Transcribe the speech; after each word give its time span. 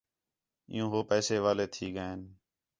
عِیّوں 0.71 0.87
ہو 0.93 0.99
پیسے 1.09 1.35
والے 1.45 1.65
تھی 1.73 1.85
ڳئین 1.95 2.19